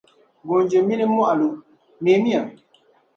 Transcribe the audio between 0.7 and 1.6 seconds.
minii mɔɣilo,